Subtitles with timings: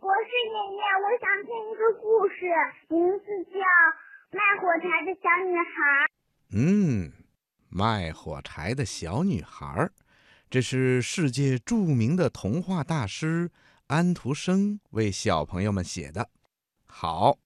[0.00, 2.48] 博士爷爷，我想听一个故事，
[2.88, 3.58] 名字叫
[4.32, 6.06] 《卖火柴的小女孩》。
[6.52, 7.12] 嗯，
[7.68, 9.90] 卖火柴的小女孩，
[10.48, 13.50] 这是世界著名的童话大师
[13.88, 16.30] 安徒生为小朋友们写的。
[16.86, 17.36] 好，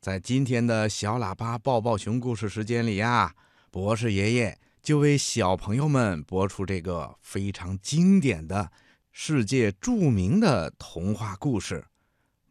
[0.00, 3.34] 在今天的小喇叭抱抱熊故事时间里呀，
[3.72, 8.70] 博士爷爷就为小朋友们播出这个非常经典的。
[9.18, 11.76] 世界著名的童话故事《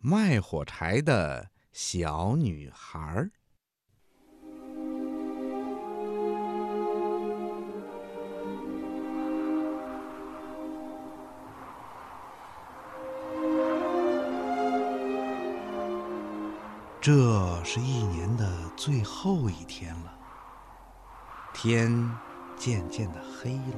[0.08, 3.00] 卖火柴的小女孩》。
[17.01, 20.20] 这是一年的最后一天了，
[21.51, 21.90] 天
[22.56, 23.78] 渐渐的黑了。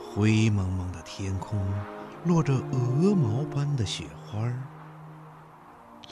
[0.00, 1.64] 灰蒙蒙的天空，
[2.24, 4.40] 落着鹅毛般的雪花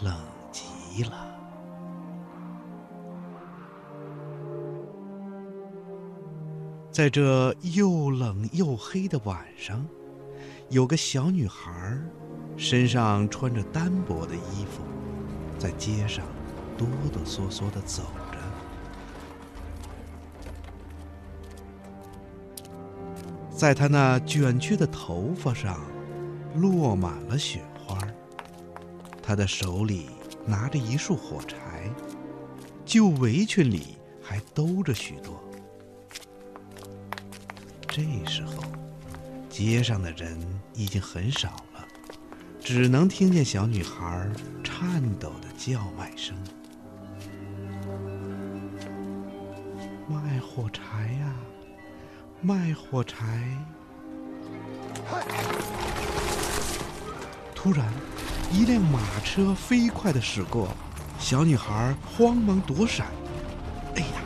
[0.00, 0.14] 冷
[0.50, 1.28] 极了。
[6.90, 9.84] 在这又冷又黑的晚上，
[10.68, 11.98] 有个小女孩，
[12.56, 14.82] 身上穿着单薄的衣服，
[15.58, 16.24] 在街上
[16.76, 18.38] 哆哆嗦嗦的走着。
[23.50, 25.80] 在她那卷曲的头发上，
[26.56, 27.62] 落满了雪。
[29.32, 30.10] 他的手里
[30.44, 31.90] 拿着一束火柴，
[32.84, 35.42] 旧围裙里还兜着许多。
[37.88, 38.62] 这时候，
[39.48, 40.38] 街上的人
[40.74, 41.88] 已经很少了，
[42.60, 44.30] 只能听见小女孩
[44.62, 46.36] 颤抖的叫卖声
[50.06, 51.34] ：“卖火柴呀！”
[52.42, 53.48] 卖火柴！
[57.54, 57.90] 突然，
[58.52, 60.68] 一辆马车飞快地驶过，
[61.18, 63.06] 小女孩慌忙躲闪。
[63.94, 64.20] 哎呀，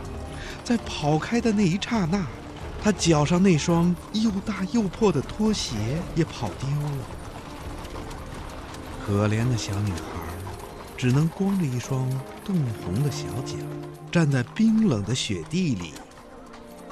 [0.65, 2.27] 在跑开的那一刹那，
[2.83, 5.77] 她脚上那双又大又破的拖鞋
[6.17, 6.99] 也跑丢了。
[9.07, 10.01] 可怜的小女孩，
[10.97, 12.11] 只能光着一双
[12.45, 13.55] 冻红的小脚，
[14.11, 15.95] 站在冰冷的雪地里。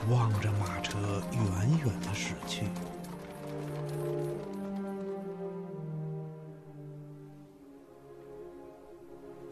[0.08, 0.96] 望着马车
[1.32, 2.62] 远远的驶去，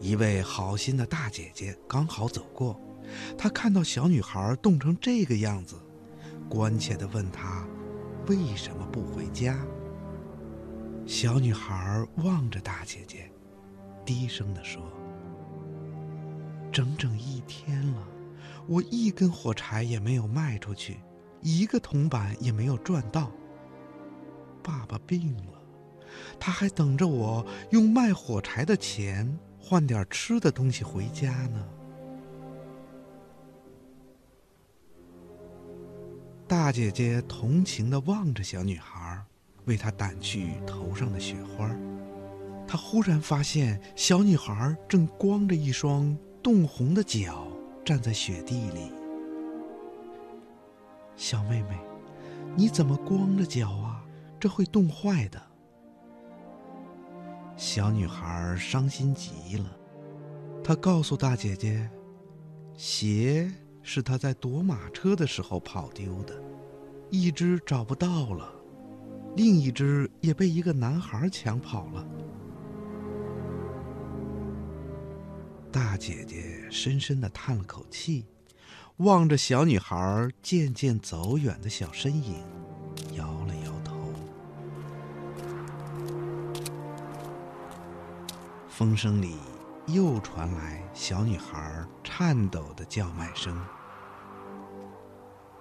[0.03, 2.77] 一位好心的大姐姐刚好走过，
[3.37, 5.77] 她看到小女孩冻成这个样子，
[6.49, 7.65] 关切地问她
[8.27, 9.57] ：“为什么不回家？”
[11.07, 13.31] 小女孩望着大姐姐，
[14.03, 14.83] 低声地说
[16.69, 18.05] ：“整整一天了。”
[18.67, 20.99] 我一根火柴也没有卖出去，
[21.41, 23.31] 一个铜板也没有赚到。
[24.61, 25.53] 爸爸病了，
[26.37, 31.65] 他还等着我用卖火柴的钱换点吃的东西回家呢。
[36.45, 39.23] 大姐姐同情的望着小女孩，
[39.65, 41.73] 为她掸去头上的雪花。
[42.67, 47.47] 她忽然发现，小女孩正光着一双冻红的脚。
[47.85, 48.93] 站在雪地里，
[51.17, 51.77] 小妹妹，
[52.55, 54.01] 你怎么光着脚啊？
[54.39, 55.41] 这会冻坏的。
[57.65, 59.77] 小女孩伤心极了，
[60.61, 61.89] 她告诉大姐姐，
[62.75, 63.49] 鞋
[63.81, 66.35] 是她在躲马车的时候跑丢的，
[67.09, 68.53] 一只找不到了，
[69.37, 72.05] 另一只也被一个男孩抢跑了。
[75.71, 78.25] 大姐姐深深的叹了口气，
[78.97, 82.43] 望着小女孩渐渐走远的小身影，
[88.75, 89.37] 风声里
[89.85, 93.55] 又传来小女孩颤抖的叫卖声：“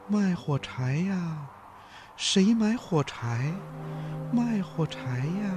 [0.08, 1.46] 卖火柴呀，
[2.16, 3.52] 谁买火柴？
[4.32, 5.52] 卖火柴呀！”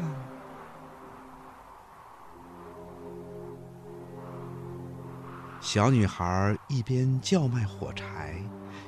[5.62, 8.36] 小女孩一边叫卖火柴，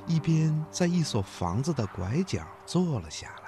[0.06, 3.44] 一边在一所房子的拐角坐了下来。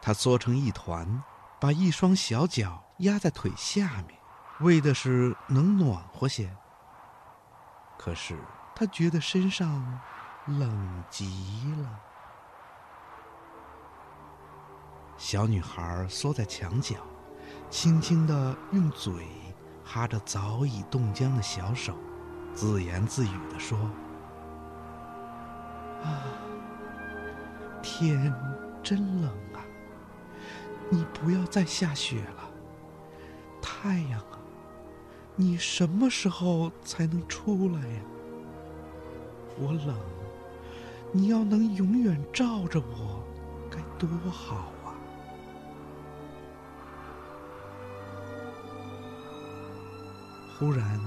[0.00, 1.20] 她缩成一团，
[1.58, 4.18] 把一双小脚压在腿下面，
[4.60, 6.50] 为的是能暖和些。
[7.98, 8.38] 可是
[8.74, 10.00] 她觉得身上
[10.46, 12.00] 冷极了。
[15.16, 16.96] 小女孩缩在墙角，
[17.70, 19.26] 轻轻地用嘴。
[19.88, 21.96] 哈着早已冻僵的小手，
[22.52, 23.78] 自言自语地说
[26.02, 26.26] ：“啊，
[27.80, 28.34] 天
[28.82, 29.62] 真冷啊！
[30.90, 32.45] 你不要再下雪了。
[33.68, 34.38] 太阳啊，
[35.34, 38.00] 你什么时候才能出来呀？
[39.58, 39.98] 我冷，
[41.10, 43.24] 你要能永远照着我，
[43.68, 44.94] 该多好啊！
[50.56, 51.00] 忽然，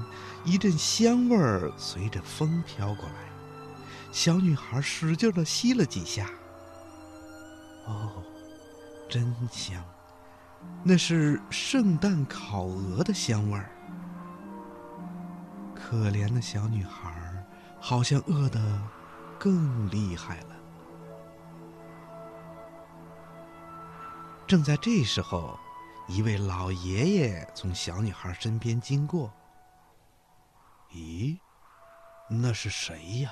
[0.44, 3.30] 一阵香味儿随着风飘过来，
[4.12, 6.30] 小女孩使劲的吸了几下。
[7.86, 8.22] 哦，
[9.10, 9.82] 真香！
[10.84, 13.70] 那是圣诞烤鹅的香味儿。
[15.76, 17.12] 可怜的小女孩
[17.80, 18.82] 好像饿得
[19.40, 20.56] 更厉害了。
[24.48, 25.60] 正在这时候，
[26.08, 29.32] 一位老爷爷从小女孩身边经过。
[30.92, 31.38] 咦，
[32.30, 33.32] 那是谁呀？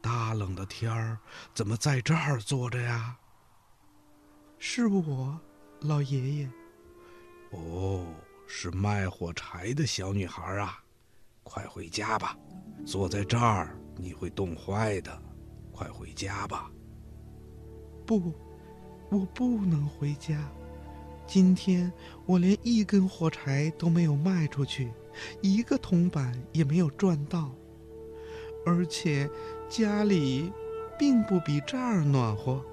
[0.00, 1.18] 大冷的天儿，
[1.54, 3.16] 怎么在这儿坐着呀？
[4.58, 5.40] 是我，
[5.84, 6.50] 老爷爷。
[7.50, 8.06] 哦，
[8.46, 10.82] 是卖火柴的小女孩啊！
[11.42, 12.36] 快回家吧，
[12.86, 15.22] 坐在这儿你会冻坏的。
[15.72, 16.70] 快回家吧。
[18.06, 18.32] 不，
[19.10, 20.48] 我不能回家。
[21.26, 21.92] 今天
[22.26, 24.92] 我连一根火柴都没有卖出去，
[25.40, 27.50] 一个铜板也没有赚到，
[28.64, 29.28] 而且
[29.68, 30.52] 家里
[30.98, 32.64] 并不比这儿暖和。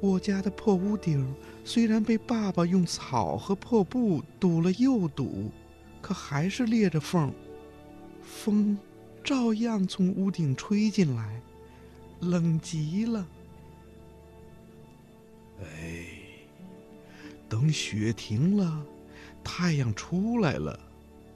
[0.00, 1.34] 我家的破屋顶
[1.64, 5.50] 虽然被爸爸用草和破布堵了又堵，
[6.00, 7.32] 可还是裂着缝。
[8.22, 8.78] 风
[9.24, 11.40] 照样从屋顶吹进来，
[12.20, 13.26] 冷极了。
[15.60, 16.06] 哎，
[17.48, 18.86] 等雪停了，
[19.42, 20.78] 太阳出来了，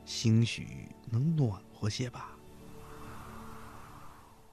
[0.04, 0.66] 兴许
[1.10, 2.31] 能暖和些吧。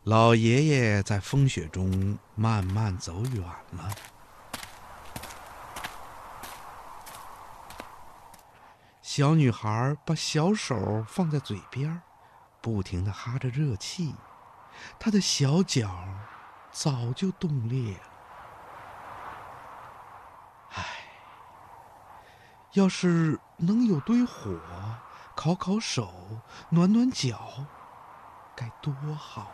[0.03, 3.91] 老爷爷在风雪中慢慢走远了。
[9.01, 12.01] 小女孩把小手放在嘴边，
[12.61, 14.15] 不停的哈着热气，
[14.97, 16.07] 她的小脚
[16.71, 18.03] 早就冻裂了。
[20.75, 20.85] 唉，
[22.73, 24.57] 要是能有堆火，
[25.35, 26.13] 烤烤手，
[26.69, 27.65] 暖暖脚，
[28.55, 29.51] 该多好！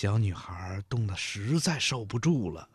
[0.00, 2.68] 小女孩冻得实在受不住了，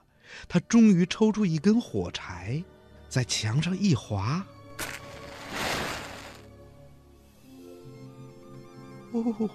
[0.49, 2.61] 她终于抽出一根火柴，
[3.07, 4.45] 在墙上一划。
[9.13, 9.49] 哦，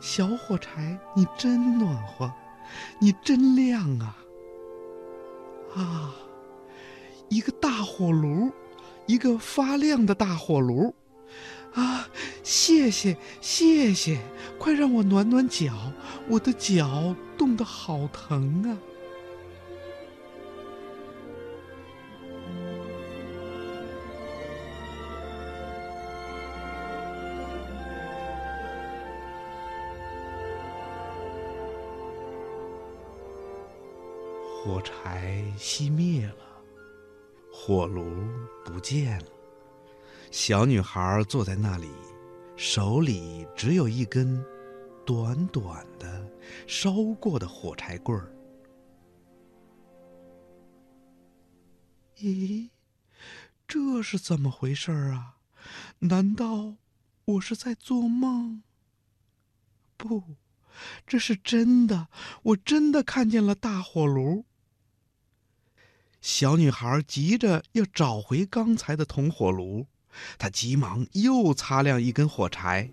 [0.00, 2.32] 小火柴，你真暖和，
[3.00, 4.16] 你真亮啊！
[5.74, 6.14] 啊，
[7.28, 8.52] 一个大火炉，
[9.06, 10.94] 一个发亮的大火炉。
[11.74, 12.08] 啊，
[12.42, 14.18] 谢谢谢谢，
[14.58, 15.72] 快让我暖暖脚，
[16.28, 18.76] 我的脚冻得好疼啊！
[34.62, 36.34] 火柴熄灭了，
[37.50, 38.04] 火炉
[38.62, 39.39] 不见了。
[40.30, 41.90] 小女孩坐在那里，
[42.56, 44.40] 手里只有一根
[45.04, 46.30] 短短的
[46.68, 48.32] 烧过的火柴棍儿。
[52.18, 52.70] 咦，
[53.66, 55.38] 这是怎么回事啊？
[55.98, 56.76] 难道
[57.24, 58.62] 我是在做梦？
[59.96, 60.36] 不，
[61.06, 62.06] 这是真的，
[62.42, 64.44] 我真的看见了大火炉。
[66.20, 69.86] 小女孩急着要找回刚才的铜火炉。
[70.38, 72.90] 他急忙又擦亮一根火柴。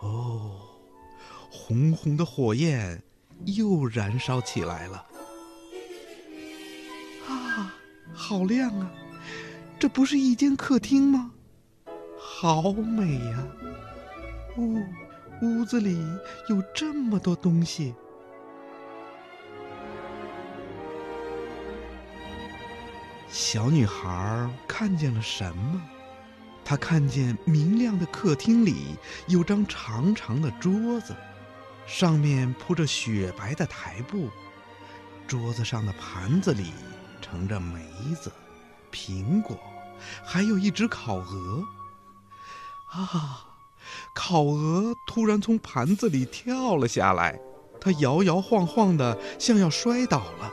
[0.00, 0.60] 哦，
[1.50, 3.02] 红红的火焰
[3.44, 5.06] 又燃烧起来了。
[7.28, 7.74] 啊，
[8.12, 8.90] 好亮啊！
[9.78, 11.32] 这不是一间客厅吗？
[12.16, 13.46] 好美呀！
[14.56, 14.82] 哦，
[15.42, 15.96] 屋子里
[16.48, 17.94] 有这么多东西。
[23.38, 25.80] 小女孩看见了什么？
[26.64, 28.96] 她看见明亮的客厅里
[29.28, 31.14] 有张长长的桌子，
[31.86, 34.28] 上面铺着雪白的台布，
[35.28, 36.72] 桌子上的盘子里
[37.20, 37.80] 盛着梅
[38.20, 38.32] 子、
[38.90, 39.56] 苹果，
[40.24, 41.62] 还有一只烤鹅。
[42.90, 43.44] 啊！
[44.16, 47.38] 烤鹅突然从盘子里跳了下来，
[47.80, 50.50] 它摇摇晃晃的，像要摔倒了。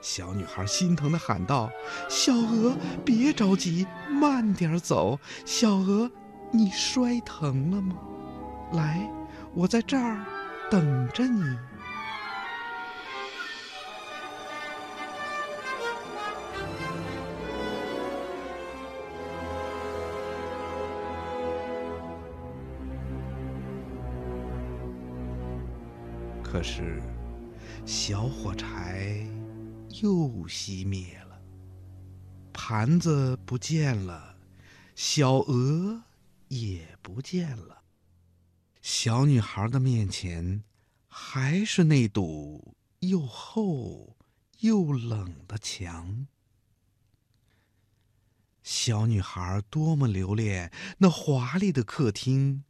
[0.00, 1.70] 小女孩心疼的喊道
[2.08, 5.18] ：“小鹅，别着急，慢点走。
[5.44, 6.10] 小鹅，
[6.50, 7.94] 你摔疼了吗？
[8.72, 9.08] 来，
[9.54, 10.24] 我在这儿
[10.70, 11.42] 等着你。
[26.42, 27.00] 可是，
[27.86, 29.24] 小火柴
[30.02, 31.42] 又熄灭了，
[32.52, 34.36] 盘子不见了，
[34.94, 36.02] 小鹅
[36.48, 37.82] 也不见了。
[38.80, 40.62] 小女孩的面前，
[41.08, 44.16] 还是那堵又厚
[44.60, 46.26] 又冷的墙。
[48.62, 52.64] 小女孩多么留恋那华丽的客厅，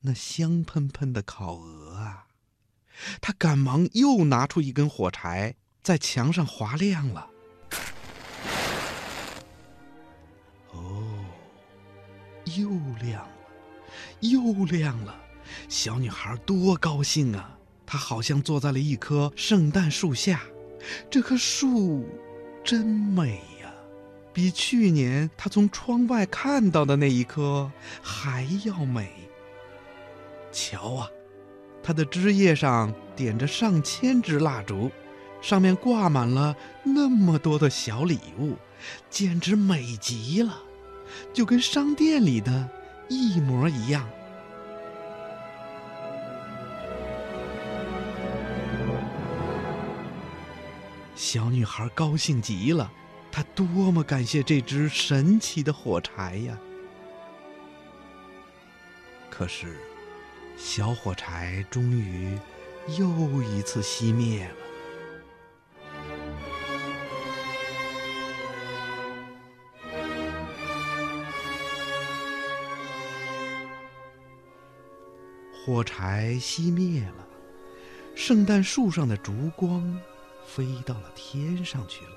[0.00, 2.26] 那香喷喷的烤鹅啊！
[3.20, 7.28] 她赶忙又拿出一根火柴，在墙上划亮了。
[10.72, 11.24] 哦，
[12.44, 12.68] 又
[13.00, 13.30] 亮了，
[14.20, 15.14] 又亮了！
[15.68, 17.58] 小女孩多高兴啊！
[17.86, 20.42] 她好像坐在了一棵圣诞树下，
[21.10, 22.06] 这棵树
[22.62, 23.72] 真美呀，
[24.30, 29.10] 比去年她从窗外看到的那一棵还要美。
[30.52, 31.08] 瞧啊！
[31.82, 34.90] 它的枝叶上点着上千支蜡烛，
[35.40, 38.56] 上面挂满了那么多的小礼物，
[39.08, 40.62] 简直美极了，
[41.32, 42.68] 就跟商店里的
[43.08, 44.08] 一模一样。
[51.14, 52.90] 小女孩高兴极了，
[53.30, 56.58] 她多么感谢这只神奇的火柴呀！
[59.30, 59.76] 可是。
[60.60, 62.36] 小火柴终于
[62.98, 63.06] 又
[63.44, 64.67] 一次熄灭了。
[75.68, 77.28] 火柴熄灭了，
[78.16, 80.00] 圣诞树上的烛光
[80.46, 82.16] 飞到了天上去了，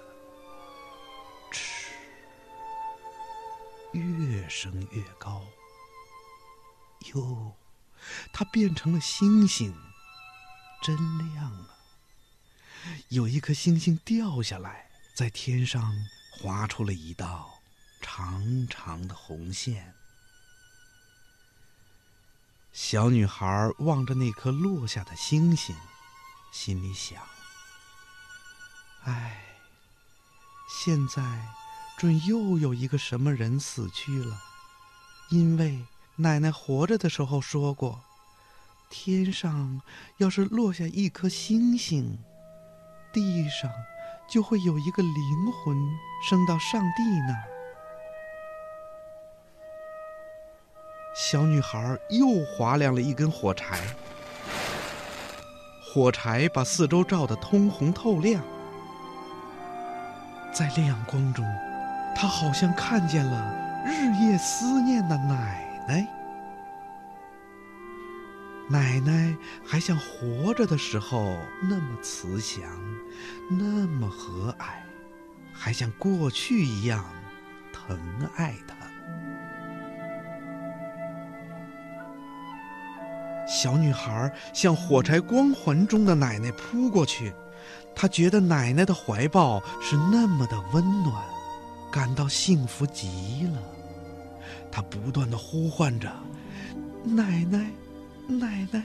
[1.51, 1.91] 哧，
[3.91, 5.43] 越升越高，
[7.13, 7.51] 哟。
[8.31, 9.75] 它变成了星星，
[10.81, 10.95] 真
[11.33, 11.75] 亮啊！
[13.09, 15.93] 有一颗星星掉下来，在天上
[16.31, 17.59] 划出了一道
[17.99, 19.93] 长长的红线。
[22.71, 25.75] 小女孩望着那颗落下的星星，
[26.51, 27.21] 心里想
[29.03, 29.41] ：“唉，
[30.69, 31.21] 现在
[31.97, 34.41] 准又有一个什么人死去了，
[35.29, 35.85] 因为……”
[36.17, 38.03] 奶奶活着的时候说过
[38.91, 39.81] ：“天上
[40.17, 42.19] 要是落下一颗星星，
[43.11, 43.71] 地上
[44.29, 45.75] 就会有一个灵魂
[46.29, 47.47] 升到上帝那儿。”
[51.13, 53.81] 小女孩又划亮了一根火柴，
[55.83, 58.41] 火柴把四周照得通红透亮，
[60.53, 61.45] 在亮光中，
[62.15, 65.67] 她好像看见了日夜思念的奶。
[65.87, 66.07] 奶，
[68.69, 72.63] 奶奶还像活着的时候那么慈祥，
[73.49, 74.65] 那么和蔼，
[75.51, 77.03] 还像过去一样
[77.73, 77.99] 疼
[78.37, 78.80] 爱她。
[83.51, 87.33] 小女孩向火柴光环中的奶奶扑过去，
[87.93, 91.21] 她觉得奶奶的怀抱是那么的温暖，
[91.91, 93.61] 感到幸福极了。
[94.71, 96.09] 她不断的呼唤着
[97.03, 97.69] ：“奶奶，
[98.25, 98.83] 奶奶，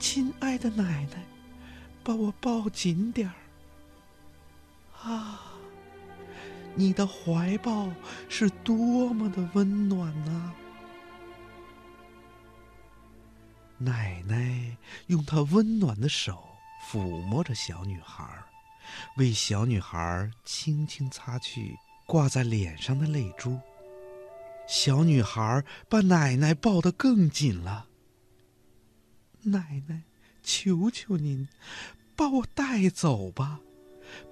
[0.00, 1.22] 亲爱的奶奶，
[2.02, 3.34] 把我抱紧点儿。”
[5.08, 5.40] 啊，
[6.74, 7.88] 你的怀抱
[8.28, 10.52] 是多么的温暖啊！
[13.82, 16.44] 奶奶用她温暖的手
[16.90, 18.24] 抚摸着小女孩，
[19.16, 21.74] 为小女孩轻轻擦去
[22.06, 23.58] 挂在脸上的泪珠。
[24.68, 27.86] 小女孩把奶奶抱得更紧了。
[29.42, 30.02] 奶奶，
[30.42, 31.48] 求求您，
[32.14, 33.60] 把我带走吧，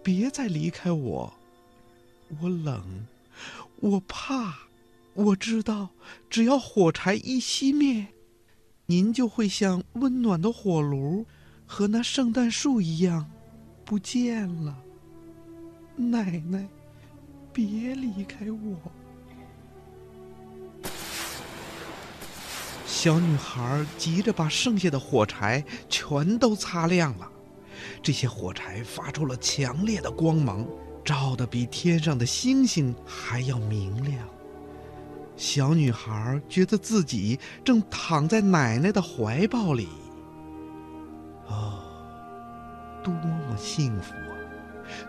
[0.04, 1.34] 别再离开我。
[2.40, 3.06] 我冷，
[3.80, 4.58] 我怕。
[5.14, 5.88] 我知道，
[6.30, 8.06] 只要火柴一熄灭，
[8.90, 11.26] 您就会像温暖的火炉
[11.66, 13.30] 和那圣诞树一样，
[13.84, 14.74] 不见了。
[15.94, 16.66] 奶奶，
[17.52, 18.78] 别离开我。
[22.86, 27.30] 小女孩急着把剩下的火柴全都擦亮了，
[28.02, 30.66] 这些火柴发出了强烈的光芒，
[31.04, 34.26] 照得比天上的星星还要明亮。
[35.38, 39.88] 小女孩觉得自己正躺在奶奶的怀抱里。
[41.46, 41.80] 哦，
[43.04, 44.34] 多么幸福啊，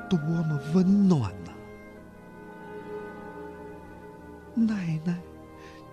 [0.07, 1.51] 多么温暖呐！
[4.53, 5.19] 奶奶，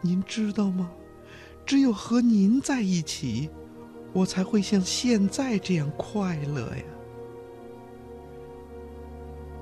[0.03, 0.91] 您知道吗？
[1.65, 3.49] 只有和您在一起，
[4.13, 6.85] 我才会像现在这样快乐呀。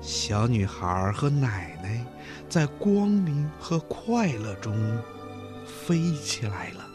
[0.05, 2.05] 小女孩和奶奶
[2.47, 5.01] 在光明和快乐中
[5.65, 6.85] 飞起来了，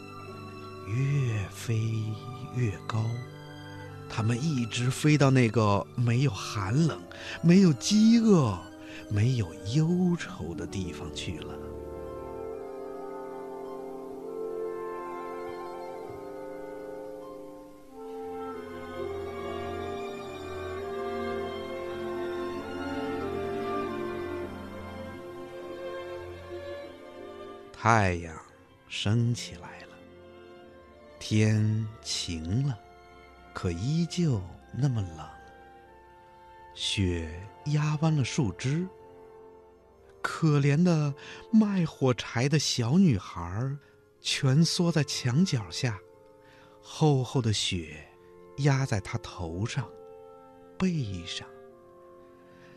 [0.87, 1.77] 越飞
[2.55, 3.03] 越高。
[4.09, 6.97] 他们一直飞到那个没有寒冷、
[7.41, 8.57] 没有饥饿、
[9.09, 11.53] 没有忧愁的地方去了。
[27.83, 28.39] 太阳
[28.87, 29.97] 升起来了，
[31.17, 32.77] 天晴了，
[33.55, 34.39] 可依旧
[34.71, 35.27] 那么冷。
[36.75, 37.27] 雪
[37.73, 38.87] 压弯了树枝，
[40.21, 41.11] 可怜的
[41.51, 43.75] 卖火柴的小女孩
[44.21, 45.97] 蜷缩在墙角下，
[46.83, 48.07] 厚厚的雪
[48.57, 49.89] 压在她头上、
[50.77, 51.47] 背上，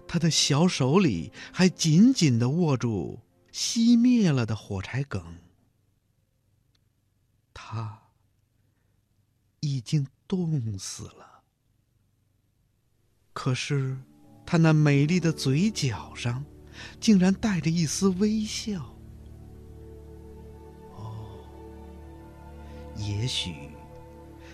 [0.08, 3.18] 她的小手里还紧紧地握住。
[3.54, 5.38] 熄灭了的火柴梗，
[7.54, 8.02] 他
[9.61, 11.44] 已经冻死了。
[13.32, 13.96] 可是，
[14.44, 16.44] 他那美丽的嘴角上，
[16.99, 18.92] 竟然带着一丝微笑。
[20.96, 21.46] 哦，
[22.96, 23.54] 也许，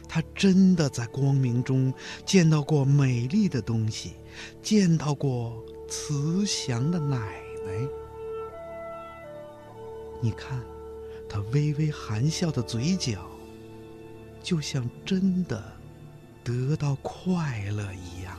[0.07, 1.91] 他真的在光明中
[2.27, 4.17] 见到过美丽的东西，
[4.63, 7.17] 见到过慈祥的奶
[7.65, 8.00] 奶。
[10.21, 10.61] 你看，
[11.29, 13.25] 他微微含笑的嘴角，
[14.43, 15.63] 就像真的
[16.45, 18.39] 得到快乐一样。